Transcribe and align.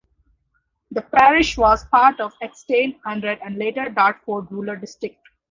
The 0.89 1.03
parish 1.03 1.59
was 1.59 1.85
part 1.85 2.19
of 2.19 2.33
Axstane 2.41 2.99
Hundred 3.05 3.37
and 3.45 3.55
later 3.57 3.87
Dartford 3.87 4.51
Rural 4.51 4.75
District. 4.77 5.19